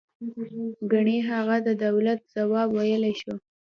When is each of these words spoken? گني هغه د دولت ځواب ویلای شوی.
گني 0.91 1.17
هغه 1.29 1.55
د 1.67 1.69
دولت 1.85 2.19
ځواب 2.35 2.69
ویلای 2.77 3.13
شوی. 3.21 3.35